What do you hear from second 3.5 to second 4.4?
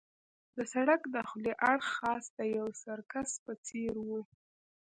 څېر وو.